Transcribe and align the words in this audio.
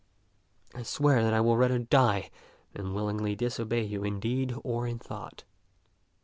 I 0.73 0.81
swear 0.81 1.21
that 1.21 1.31
I 1.31 1.41
will 1.41 1.55
die 1.57 2.15
rather 2.15 2.29
than 2.73 2.95
willingly 2.95 3.35
disobey 3.35 3.83
you 3.83 4.03
in 4.03 4.19
deed 4.19 4.55
or 4.63 4.87
in 4.87 4.97
thought." 4.97 5.43